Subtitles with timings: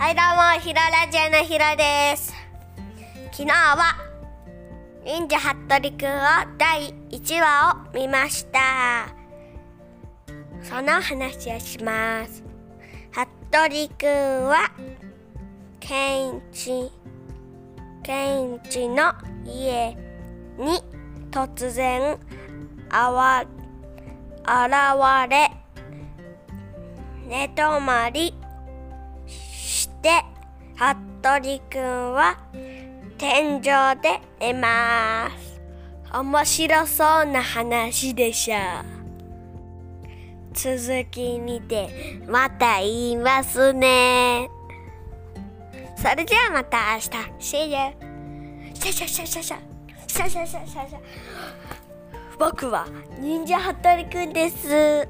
[0.00, 2.32] はいどうも、ひろラジオのひろです。
[3.32, 3.96] 昨日は、
[5.04, 9.08] 忍者ハットリくんを第1話を見ました。
[10.62, 12.42] その話をします。
[13.12, 14.72] ハットリくんは、
[15.80, 16.90] ケンチ、
[18.02, 19.12] ケンチの
[19.44, 19.94] 家
[20.56, 20.82] に
[21.30, 22.18] 突然
[22.88, 23.44] あわ
[24.44, 25.50] 現れ
[27.28, 28.34] 寝泊まり
[30.02, 30.24] て
[30.74, 32.38] 服部くんは
[33.18, 33.62] 天井
[34.00, 35.60] で寝ます。
[36.12, 38.56] 面白そうな話でしょ。
[38.56, 38.58] う
[40.52, 44.50] 続き見てまた言いますね。
[45.96, 47.10] それじゃあまた明日。
[47.38, 48.10] See you
[48.74, 49.58] シャシャシャシャシャ。
[50.06, 50.98] シャシャシャシャシャ。
[52.38, 52.86] 僕は
[53.18, 55.06] 忍者ハットリくんです。